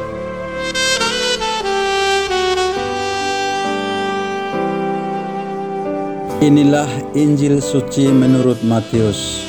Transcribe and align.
Inilah 6.43 7.15
Injil 7.15 7.63
suci 7.63 8.11
menurut 8.11 8.59
Matius. 8.67 9.47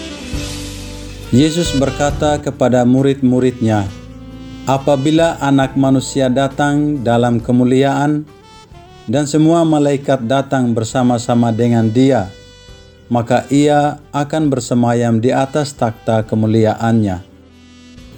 Yesus 1.35 1.75
berkata 1.75 2.39
kepada 2.39 2.87
murid-muridnya, 2.87 3.83
"Apabila 4.63 5.35
Anak 5.43 5.75
Manusia 5.75 6.31
datang 6.31 7.03
dalam 7.03 7.43
kemuliaan 7.43 8.23
dan 9.11 9.27
semua 9.27 9.67
malaikat 9.67 10.23
datang 10.23 10.71
bersama-sama 10.71 11.51
dengan 11.51 11.91
Dia, 11.91 12.31
maka 13.11 13.43
Ia 13.51 13.99
akan 14.15 14.47
bersemayam 14.47 15.19
di 15.19 15.35
atas 15.35 15.75
takhta 15.75 16.23
kemuliaannya. 16.23 17.27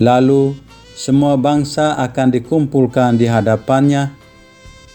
Lalu 0.05 0.53
semua 0.93 1.41
bangsa 1.41 1.97
akan 1.97 2.29
dikumpulkan 2.29 3.17
di 3.17 3.25
hadapannya, 3.25 4.13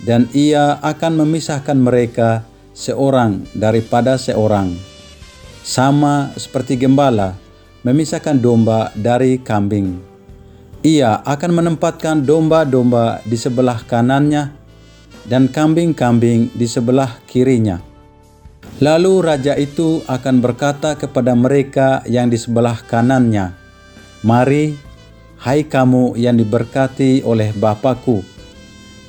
dan 0.06 0.30
Ia 0.38 0.78
akan 0.86 1.26
memisahkan 1.26 1.82
mereka." 1.82 2.51
Seorang 2.82 3.46
daripada 3.54 4.18
seorang, 4.18 4.74
sama 5.62 6.34
seperti 6.34 6.82
gembala 6.82 7.38
memisahkan 7.86 8.42
domba 8.42 8.90
dari 8.98 9.38
kambing. 9.38 10.02
Ia 10.82 11.22
akan 11.22 11.52
menempatkan 11.62 12.26
domba-domba 12.26 13.22
di 13.22 13.38
sebelah 13.38 13.86
kanannya 13.86 14.50
dan 15.30 15.46
kambing-kambing 15.46 16.50
di 16.58 16.66
sebelah 16.66 17.22
kirinya. 17.30 17.78
Lalu 18.82 19.22
raja 19.22 19.54
itu 19.54 20.02
akan 20.09 20.42
berkata 20.42 20.98
kepada 20.98 21.38
mereka 21.38 22.02
yang 22.09 22.34
di 22.34 22.38
sebelah 22.42 22.82
kanannya, 22.82 23.54
"Mari, 24.26 24.74
hai 25.46 25.62
kamu 25.70 26.18
yang 26.18 26.34
diberkati 26.34 27.22
oleh 27.22 27.54
Bapakku, 27.54 28.26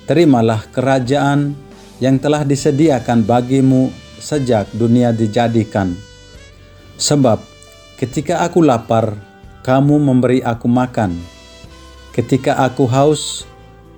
terimalah 0.05 0.61
kerajaan 0.69 1.57
yang 2.03 2.19
telah 2.19 2.43
disediakan 2.43 3.23
bagimu 3.23 3.95
sejak 4.19 4.67
dunia 4.75 5.15
dijadikan. 5.15 5.95
Sebab 6.99 7.39
ketika 7.95 8.43
aku 8.43 8.59
lapar, 8.59 9.15
kamu 9.63 10.03
memberi 10.03 10.43
aku 10.43 10.67
makan. 10.67 11.15
Ketika 12.11 12.59
aku 12.59 12.91
haus, 12.91 13.47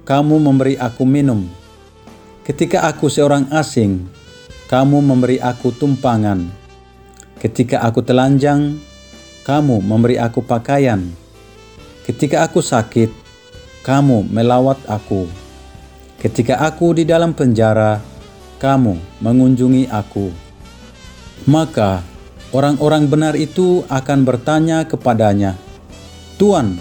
kamu 0.05 0.37
memberi 0.37 0.77
aku 0.77 1.09
minum. 1.09 1.49
Ketika 2.45 2.85
aku 2.85 3.09
seorang 3.09 3.49
asing, 3.49 4.05
kamu 4.69 5.01
memberi 5.01 5.41
aku 5.41 5.73
tumpangan. 5.73 6.45
Ketika 7.41 7.81
aku 7.81 8.05
telanjang, 8.05 8.77
kamu 9.49 9.81
memberi 9.81 10.21
aku 10.21 10.45
pakaian. 10.45 11.01
Ketika 12.05 12.45
aku 12.45 12.61
sakit, 12.61 13.09
kamu 13.81 14.29
melawat 14.29 14.77
aku. 14.85 15.44
Ketika 16.25 16.57
aku 16.57 16.97
di 16.97 17.05
dalam 17.05 17.37
penjara, 17.37 18.01
kamu 18.57 18.97
mengunjungi 19.21 19.93
aku. 19.93 20.33
Maka 21.45 22.01
orang-orang 22.49 23.05
benar 23.05 23.37
itu 23.37 23.85
akan 23.93 24.25
bertanya 24.25 24.89
kepadanya, 24.89 25.53
"Tuan, 26.41 26.81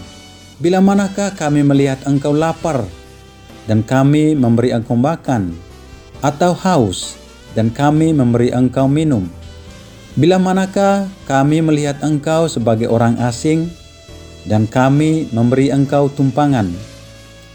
bila 0.63 0.79
manakah 0.79 1.35
kami 1.35 1.59
melihat 1.59 1.99
engkau 2.07 2.31
lapar 2.31 2.87
dan 3.67 3.83
kami 3.83 4.31
memberi 4.31 4.71
engkau 4.71 4.95
makan, 4.95 5.51
atau 6.23 6.55
haus 6.55 7.19
dan 7.51 7.67
kami 7.67 8.15
memberi 8.15 8.55
engkau 8.55 8.87
minum? 8.87 9.27
Bila 10.15 10.39
manakah 10.39 11.11
kami 11.27 11.59
melihat 11.59 11.99
engkau 11.99 12.47
sebagai 12.47 12.87
orang 12.87 13.19
asing 13.19 13.67
dan 14.47 14.71
kami 14.71 15.27
memberi 15.35 15.67
engkau 15.67 16.07
tumpangan, 16.07 16.71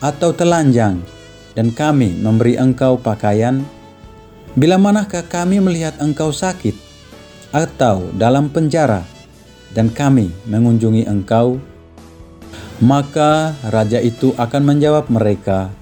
atau 0.05 0.37
telanjang?" 0.37 1.01
Dan 1.59 1.75
kami 1.75 2.15
memberi 2.15 2.55
engkau 2.55 2.95
pakaian? 2.95 3.67
Bila 4.55 4.79
manakah 4.79 5.27
kami 5.27 5.59
melihat 5.59 5.99
engkau 5.99 6.31
sakit 6.31 6.79
atau 7.51 8.15
dalam 8.15 8.47
penjara 8.47 9.03
dan 9.75 9.91
kami 9.91 10.31
mengunjungi 10.47 11.11
engkau? 11.11 11.59
Maka 12.79 13.59
raja 13.75 13.99
itu 13.99 14.39
akan 14.39 14.63
menjawab 14.63 15.11
mereka, 15.11 15.75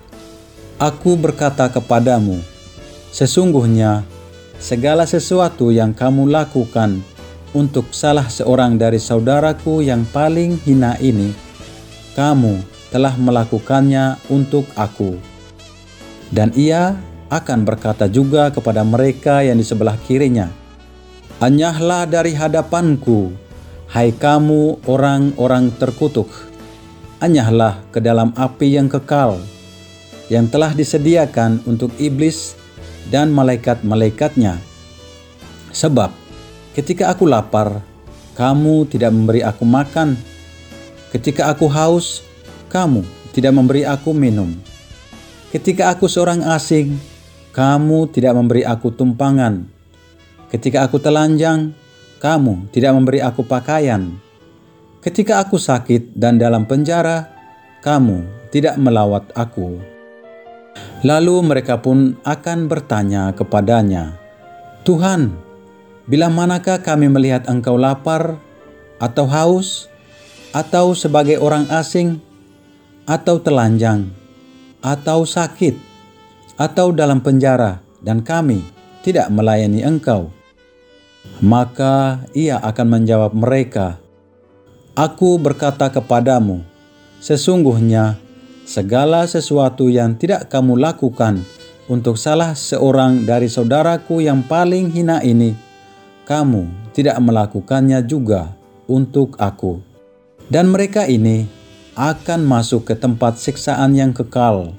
Aku 0.80 1.12
berkata 1.16 1.68
kepadamu, 1.68 2.40
sesungguhnya 3.12 4.00
segala 4.56 5.04
sesuatu 5.04 5.68
yang 5.68 5.92
kamu 5.92 6.24
lakukan 6.32 7.04
untuk 7.52 7.92
salah 7.92 8.28
seorang 8.28 8.80
dari 8.80 8.96
saudaraku 8.96 9.84
yang 9.84 10.08
paling 10.08 10.56
hina 10.64 10.96
ini, 11.00 11.36
kamu 12.16 12.64
telah 12.88 13.12
melakukannya 13.20 14.16
untuk 14.32 14.64
aku.' 14.72 15.35
Dan 16.30 16.50
ia 16.58 16.98
akan 17.30 17.66
berkata 17.66 18.06
juga 18.06 18.50
kepada 18.50 18.82
mereka 18.86 19.42
yang 19.42 19.58
di 19.58 19.66
sebelah 19.66 19.98
kirinya, 20.06 20.50
Anyahlah 21.36 22.08
dari 22.08 22.32
hadapanku, 22.32 23.28
hai 23.92 24.08
kamu 24.08 24.80
orang-orang 24.88 25.68
terkutuk. 25.76 26.32
Anyahlah 27.20 27.80
ke 27.92 28.00
dalam 28.00 28.32
api 28.32 28.76
yang 28.80 28.88
kekal, 28.88 29.40
yang 30.32 30.48
telah 30.48 30.72
disediakan 30.72 31.60
untuk 31.68 31.92
iblis 32.00 32.56
dan 33.12 33.32
malaikat-malaikatnya. 33.36 34.56
Sebab 35.76 36.08
ketika 36.72 37.12
aku 37.12 37.28
lapar, 37.28 37.84
kamu 38.32 38.88
tidak 38.88 39.12
memberi 39.12 39.44
aku 39.44 39.64
makan. 39.68 40.16
Ketika 41.12 41.52
aku 41.52 41.68
haus, 41.68 42.24
kamu 42.72 43.04
tidak 43.32 43.52
memberi 43.52 43.84
aku 43.84 44.16
minum 44.16 44.56
Ketika 45.56 45.88
aku 45.88 46.04
seorang 46.04 46.44
asing, 46.52 47.00
kamu 47.56 48.12
tidak 48.12 48.36
memberi 48.36 48.60
aku 48.60 48.92
tumpangan. 48.92 49.64
Ketika 50.52 50.84
aku 50.84 51.00
telanjang, 51.00 51.72
kamu 52.20 52.68
tidak 52.76 52.92
memberi 52.92 53.24
aku 53.24 53.40
pakaian. 53.40 54.20
Ketika 55.00 55.40
aku 55.40 55.56
sakit 55.56 56.12
dan 56.12 56.36
dalam 56.36 56.68
penjara, 56.68 57.32
kamu 57.80 58.28
tidak 58.52 58.76
melawat 58.76 59.32
aku. 59.32 59.80
Lalu 61.00 61.40
mereka 61.40 61.80
pun 61.80 62.20
akan 62.20 62.68
bertanya 62.68 63.32
kepadanya, 63.32 64.12
"Tuhan, 64.84 65.40
bila 66.04 66.28
manakah 66.28 66.84
kami 66.84 67.08
melihat 67.08 67.48
Engkau 67.48 67.80
lapar 67.80 68.36
atau 69.00 69.24
haus, 69.24 69.88
atau 70.52 70.92
sebagai 70.92 71.40
orang 71.40 71.64
asing, 71.72 72.20
atau 73.08 73.40
telanjang?" 73.40 74.25
Atau 74.80 75.28
sakit, 75.28 75.76
atau 76.56 76.92
dalam 76.92 77.20
penjara, 77.20 77.80
dan 78.00 78.24
kami 78.24 78.64
tidak 79.04 79.28
melayani 79.30 79.84
engkau. 79.84 80.32
Maka 81.42 82.24
ia 82.32 82.56
akan 82.62 82.86
menjawab 82.86 83.32
mereka, 83.36 84.00
Aku 84.96 85.36
berkata 85.36 85.92
kepadamu, 85.92 86.64
sesungguhnya 87.20 88.16
segala 88.64 89.28
sesuatu 89.28 89.92
yang 89.92 90.16
tidak 90.16 90.48
kamu 90.48 90.80
lakukan 90.80 91.44
untuk 91.86 92.16
salah 92.16 92.56
seorang 92.56 93.28
dari 93.28 93.46
saudaraku 93.46 94.24
yang 94.24 94.40
paling 94.40 94.88
hina 94.88 95.20
ini, 95.20 95.52
kamu 96.24 96.66
tidak 96.96 97.20
melakukannya 97.20 98.00
juga 98.08 98.56
untuk 98.88 99.36
aku. 99.36 99.84
Dan 100.48 100.72
mereka 100.72 101.04
ini 101.04 101.44
akan 101.96 102.44
masuk 102.44 102.92
ke 102.92 102.94
tempat 102.94 103.40
siksaan 103.40 103.96
yang 103.96 104.12
kekal, 104.12 104.76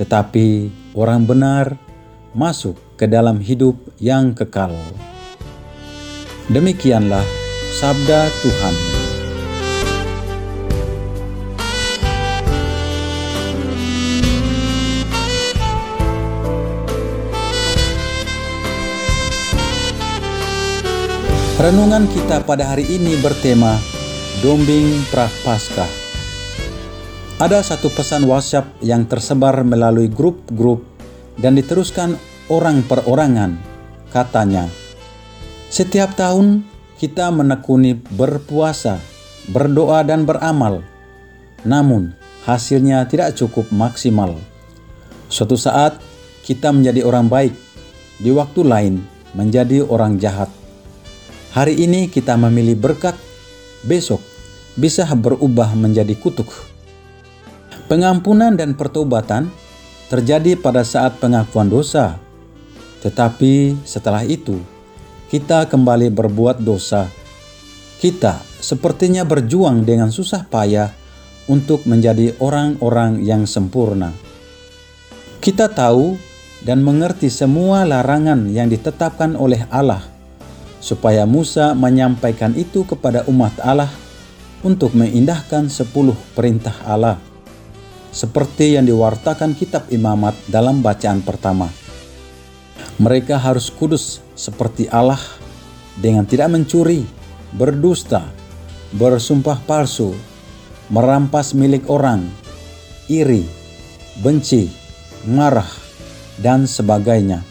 tetapi 0.00 0.72
orang 0.96 1.28
benar 1.28 1.76
masuk 2.32 2.80
ke 2.96 3.04
dalam 3.04 3.44
hidup 3.44 3.76
yang 4.00 4.32
kekal. 4.32 4.72
Demikianlah 6.48 7.20
sabda 7.76 8.32
Tuhan. 8.40 8.76
Renungan 21.60 22.08
kita 22.08 22.40
pada 22.48 22.72
hari 22.72 22.88
ini 22.88 23.20
bertema 23.20 23.76
Dombing 24.40 25.04
Prapaskah. 25.12 25.99
Ada 27.40 27.64
satu 27.64 27.88
pesan 27.88 28.28
WhatsApp 28.28 28.84
yang 28.84 29.08
tersebar 29.08 29.64
melalui 29.64 30.12
grup-grup 30.12 30.84
dan 31.40 31.56
diteruskan 31.56 32.20
orang 32.52 32.84
per 32.84 33.00
orangan. 33.08 33.56
Katanya, 34.12 34.68
setiap 35.72 36.12
tahun 36.20 36.68
kita 37.00 37.32
menekuni 37.32 37.96
berpuasa, 37.96 39.00
berdoa 39.48 40.04
dan 40.04 40.28
beramal. 40.28 40.84
Namun, 41.64 42.12
hasilnya 42.44 43.08
tidak 43.08 43.32
cukup 43.40 43.72
maksimal. 43.72 44.36
Suatu 45.32 45.56
saat 45.56 45.96
kita 46.44 46.68
menjadi 46.76 47.08
orang 47.08 47.32
baik, 47.32 47.56
di 48.20 48.28
waktu 48.36 48.68
lain 48.68 49.00
menjadi 49.32 49.88
orang 49.88 50.20
jahat. 50.20 50.52
Hari 51.56 51.72
ini 51.72 52.12
kita 52.12 52.36
memilih 52.36 52.76
berkat, 52.76 53.16
besok 53.80 54.20
bisa 54.76 55.08
berubah 55.16 55.72
menjadi 55.72 56.12
kutuk. 56.20 56.68
Pengampunan 57.90 58.54
dan 58.54 58.78
pertobatan 58.78 59.50
terjadi 60.06 60.54
pada 60.54 60.86
saat 60.86 61.18
pengakuan 61.18 61.66
dosa, 61.66 62.22
tetapi 63.02 63.82
setelah 63.82 64.22
itu 64.22 64.62
kita 65.26 65.66
kembali 65.66 66.14
berbuat 66.14 66.62
dosa. 66.62 67.10
Kita 67.98 68.38
sepertinya 68.62 69.26
berjuang 69.26 69.82
dengan 69.82 70.14
susah 70.14 70.46
payah 70.46 70.94
untuk 71.50 71.82
menjadi 71.90 72.38
orang-orang 72.38 73.26
yang 73.26 73.42
sempurna. 73.42 74.14
Kita 75.42 75.66
tahu 75.66 76.14
dan 76.62 76.86
mengerti 76.86 77.26
semua 77.26 77.82
larangan 77.82 78.46
yang 78.54 78.70
ditetapkan 78.70 79.34
oleh 79.34 79.66
Allah 79.66 80.06
supaya 80.78 81.26
Musa 81.26 81.74
menyampaikan 81.74 82.54
itu 82.54 82.86
kepada 82.86 83.26
umat 83.26 83.58
Allah 83.66 83.90
untuk 84.62 84.94
mengindahkan 84.94 85.66
sepuluh 85.66 86.14
perintah 86.38 86.76
Allah, 86.86 87.18
seperti 88.10 88.74
yang 88.78 88.86
diwartakan 88.86 89.54
kitab 89.54 89.86
imamat 89.90 90.34
dalam 90.50 90.82
bacaan 90.82 91.22
pertama. 91.22 91.70
Mereka 93.00 93.40
harus 93.40 93.72
kudus 93.72 94.20
seperti 94.36 94.90
Allah 94.92 95.20
dengan 95.96 96.28
tidak 96.28 96.52
mencuri, 96.52 97.06
berdusta, 97.54 98.26
bersumpah 98.92 99.56
palsu, 99.64 100.12
merampas 100.92 101.54
milik 101.56 101.88
orang, 101.88 102.26
iri, 103.08 103.46
benci, 104.20 104.68
marah, 105.24 105.68
dan 106.42 106.66
sebagainya. 106.68 107.46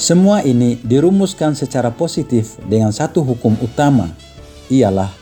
Semua 0.00 0.40
ini 0.42 0.80
dirumuskan 0.80 1.54
secara 1.54 1.92
positif 1.92 2.56
dengan 2.66 2.90
satu 2.90 3.20
hukum 3.22 3.54
utama, 3.60 4.10
ialah 4.72 5.12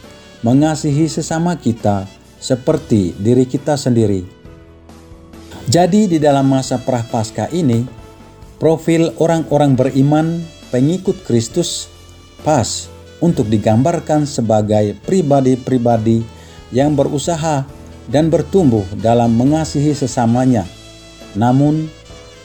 mengasihi 0.41 1.11
sesama 1.11 1.59
kita 1.59 2.07
seperti 2.41 3.15
diri 3.15 3.45
kita 3.45 3.77
sendiri. 3.77 4.25
Jadi 5.71 6.11
di 6.11 6.19
dalam 6.19 6.51
masa 6.51 6.81
prapaskah 6.81 7.53
ini, 7.55 7.87
profil 8.59 9.15
orang-orang 9.21 9.79
beriman 9.79 10.43
pengikut 10.75 11.23
Kristus 11.23 11.87
pas 12.43 12.89
untuk 13.21 13.47
digambarkan 13.47 14.25
sebagai 14.25 14.97
pribadi-pribadi 15.05 16.25
yang 16.73 16.97
berusaha 16.97 17.69
dan 18.09 18.33
bertumbuh 18.33 18.83
dalam 18.99 19.37
mengasihi 19.37 19.95
sesamanya. 19.95 20.67
Namun, 21.37 21.87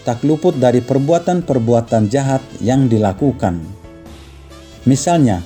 tak 0.06 0.22
luput 0.22 0.54
dari 0.62 0.84
perbuatan-perbuatan 0.86 2.12
jahat 2.12 2.44
yang 2.62 2.86
dilakukan. 2.86 3.58
Misalnya, 4.86 5.42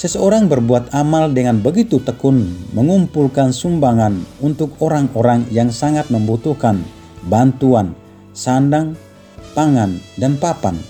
seseorang 0.00 0.48
berbuat 0.48 0.96
amal 0.96 1.28
dengan 1.28 1.60
begitu 1.60 2.00
tekun 2.00 2.48
mengumpulkan 2.72 3.52
sumbangan 3.52 4.16
untuk 4.40 4.72
orang-orang 4.80 5.44
yang 5.52 5.68
sangat 5.68 6.08
membutuhkan 6.08 6.80
bantuan, 7.28 7.92
sandang, 8.32 8.96
pangan, 9.52 10.00
dan 10.16 10.40
papan. 10.40 10.80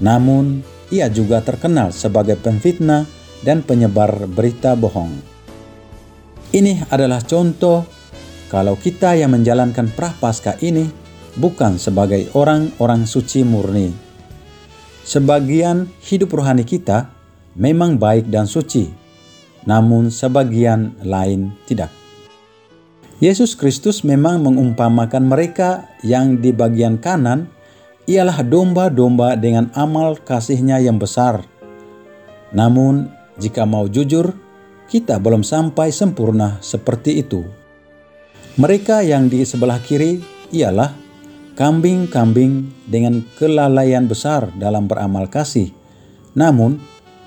Namun, 0.00 0.64
ia 0.88 1.12
juga 1.12 1.44
terkenal 1.44 1.92
sebagai 1.92 2.40
pemfitnah 2.40 3.04
dan 3.44 3.60
penyebar 3.60 4.24
berita 4.32 4.72
bohong. 4.72 5.12
Ini 6.56 6.88
adalah 6.88 7.20
contoh 7.20 7.84
kalau 8.48 8.80
kita 8.80 9.12
yang 9.12 9.36
menjalankan 9.36 9.92
prapaskah 9.92 10.56
ini 10.64 10.88
bukan 11.36 11.76
sebagai 11.76 12.32
orang-orang 12.32 13.04
suci 13.04 13.44
murni. 13.44 13.92
Sebagian 15.04 15.92
hidup 16.00 16.32
rohani 16.32 16.64
kita 16.64 17.15
memang 17.56 17.96
baik 17.96 18.28
dan 18.28 18.44
suci, 18.44 18.92
namun 19.64 20.12
sebagian 20.12 20.94
lain 21.02 21.56
tidak. 21.64 21.90
Yesus 23.16 23.56
Kristus 23.56 24.04
memang 24.04 24.44
mengumpamakan 24.44 25.24
mereka 25.24 25.88
yang 26.04 26.36
di 26.36 26.52
bagian 26.52 27.00
kanan 27.00 27.48
ialah 28.04 28.44
domba-domba 28.44 29.34
dengan 29.40 29.72
amal 29.72 30.20
kasihnya 30.20 30.78
yang 30.84 31.00
besar. 31.00 31.40
Namun, 32.52 33.08
jika 33.40 33.64
mau 33.64 33.88
jujur, 33.88 34.36
kita 34.86 35.18
belum 35.18 35.42
sampai 35.42 35.90
sempurna 35.90 36.60
seperti 36.62 37.24
itu. 37.24 37.42
Mereka 38.60 39.02
yang 39.02 39.26
di 39.32 39.42
sebelah 39.42 39.80
kiri 39.82 40.22
ialah 40.54 40.94
kambing-kambing 41.56 42.68
dengan 42.84 43.24
kelalaian 43.40 44.04
besar 44.06 44.52
dalam 44.54 44.86
beramal 44.86 45.26
kasih. 45.26 45.72
Namun, 46.36 46.78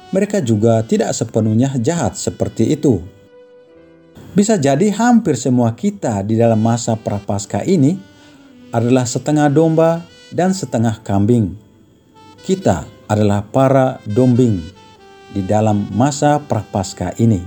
mereka 0.09 0.41
juga 0.41 0.81
tidak 0.81 1.13
sepenuhnya 1.13 1.73
jahat 1.77 2.17
seperti 2.17 2.73
itu. 2.73 3.01
Bisa 4.33 4.57
jadi 4.61 4.93
hampir 4.93 5.33
semua 5.33 5.73
kita 5.73 6.21
di 6.21 6.37
dalam 6.37 6.61
masa 6.61 6.93
prapaskah 6.93 7.65
ini 7.65 7.97
adalah 8.69 9.05
setengah 9.05 9.49
domba 9.49 10.05
dan 10.29 10.53
setengah 10.53 11.01
kambing. 11.01 11.57
Kita 12.45 12.85
adalah 13.09 13.41
para 13.41 13.97
dombing 14.05 14.61
di 15.33 15.41
dalam 15.41 15.89
masa 15.93 16.37
prapaskah 16.37 17.17
ini. 17.17 17.41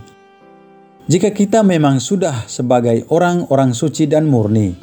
Jika 1.07 1.35
kita 1.35 1.67
memang 1.67 1.99
sudah 1.99 2.47
sebagai 2.47 3.07
orang-orang 3.11 3.75
suci 3.75 4.07
dan 4.07 4.27
murni, 4.27 4.75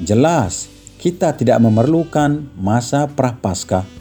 jelas 0.00 0.68
kita 0.96 1.36
tidak 1.36 1.60
memerlukan 1.60 2.48
masa 2.56 3.04
prapaskah. 3.08 3.95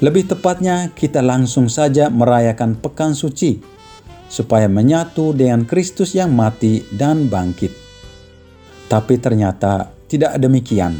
Lebih 0.00 0.32
tepatnya, 0.32 0.88
kita 0.96 1.20
langsung 1.20 1.68
saja 1.68 2.08
merayakan 2.08 2.72
pekan 2.72 3.12
suci 3.12 3.60
supaya 4.32 4.64
menyatu 4.64 5.36
dengan 5.36 5.68
Kristus 5.68 6.16
yang 6.16 6.32
mati 6.32 6.80
dan 6.88 7.28
bangkit. 7.28 7.68
Tapi 8.88 9.20
ternyata 9.20 9.92
tidak 10.08 10.40
demikian. 10.40 10.96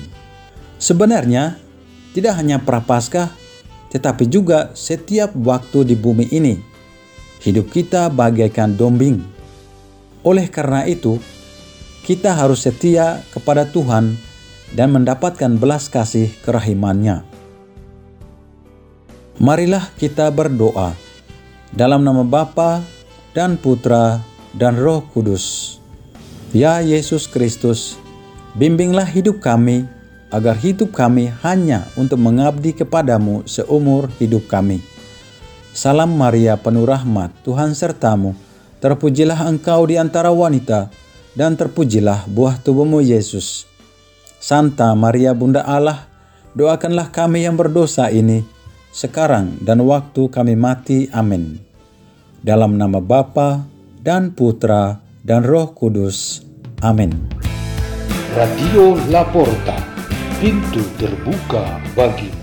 Sebenarnya, 0.77 1.57
tidak 2.13 2.37
hanya 2.37 2.61
prapaskah, 2.61 3.33
tetapi 3.89 4.29
juga 4.29 4.77
setiap 4.77 5.33
waktu 5.33 5.89
di 5.89 5.97
bumi 5.97 6.29
ini, 6.37 6.61
hidup 7.41 7.73
kita 7.73 8.13
bagaikan 8.13 8.77
dombing. 8.77 9.25
Oleh 10.29 10.53
karena 10.53 10.85
itu, 10.85 11.17
kita 12.05 12.37
harus 12.37 12.69
setia 12.69 13.25
kepada 13.33 13.65
Tuhan 13.65 14.19
dan 14.77 14.93
mendapatkan 14.93 15.57
belas 15.57 15.89
kasih 15.89 16.29
kerahimannya. 16.45 17.30
Marilah 19.41 19.89
kita 19.97 20.29
berdoa 20.29 20.93
dalam 21.73 22.05
nama 22.05 22.21
Bapa 22.21 22.85
dan 23.33 23.57
Putra 23.57 24.21
dan 24.53 24.77
Roh 24.77 25.01
Kudus. 25.17 25.81
Ya 26.53 26.85
Yesus 26.85 27.25
Kristus, 27.25 27.97
bimbinglah 28.53 29.09
hidup 29.09 29.41
kami 29.41 29.89
agar 30.29 30.61
hidup 30.61 30.93
kami 30.93 31.33
hanya 31.41 31.89
untuk 31.97 32.21
mengabdi 32.21 32.77
kepadamu 32.77 33.41
seumur 33.49 34.13
hidup 34.21 34.45
kami. 34.45 34.85
Salam 35.73 36.13
Maria 36.21 36.61
penuh 36.61 36.85
rahmat, 36.85 37.33
Tuhan 37.41 37.73
sertamu. 37.73 38.37
Terpujilah 38.85 39.49
engkau 39.49 39.89
di 39.89 39.97
antara 39.97 40.29
wanita, 40.29 40.93
dan 41.33 41.57
terpujilah 41.57 42.29
buah 42.29 42.61
tubuhmu 42.61 43.01
Yesus. 43.01 43.65
Santa 44.37 44.93
Maria 44.93 45.33
Bunda 45.33 45.65
Allah, 45.65 46.05
doakanlah 46.53 47.09
kami 47.09 47.49
yang 47.49 47.57
berdosa 47.57 48.13
ini, 48.13 48.60
sekarang 48.91 49.59
dan 49.63 49.83
waktu 49.87 50.29
kami 50.31 50.55
mati. 50.59 51.07
Amin. 51.15 51.63
Dalam 52.41 52.77
nama 52.77 52.99
Bapa 52.99 53.65
dan 54.03 54.35
Putra 54.35 54.99
dan 55.23 55.47
Roh 55.47 55.73
Kudus. 55.73 56.43
Amin. 56.81 57.13
Radio 58.33 58.95
Laporta, 59.11 59.77
pintu 60.39 60.81
terbuka 60.97 61.83
bagimu. 61.99 62.40